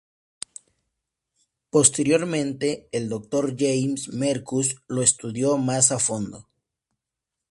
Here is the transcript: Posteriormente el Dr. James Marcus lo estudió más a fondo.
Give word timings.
Posteriormente 1.69 2.89
el 2.91 3.07
Dr. 3.07 3.55
James 3.55 4.11
Marcus 4.11 4.81
lo 4.87 5.03
estudió 5.03 5.59
más 5.59 5.91
a 5.91 5.99
fondo. 5.99 6.47